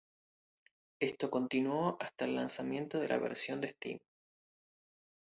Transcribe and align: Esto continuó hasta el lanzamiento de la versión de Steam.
Esto 0.99 1.29
continuó 1.29 1.97
hasta 1.99 2.25
el 2.25 2.33
lanzamiento 2.35 2.97
de 2.99 3.07
la 3.07 3.19
versión 3.19 3.61
de 3.61 3.69
Steam. 3.69 3.99